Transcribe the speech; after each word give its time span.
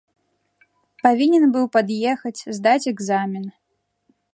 Павінен 1.07 1.45
быў 1.57 1.65
пад'ехаць, 1.77 2.41
здаць 2.61 2.83
экзамен. 2.97 3.45